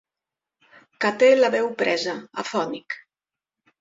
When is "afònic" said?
2.45-3.01